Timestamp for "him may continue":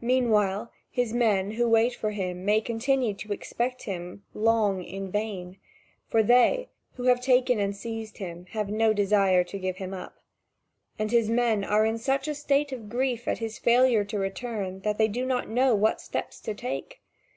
2.10-3.14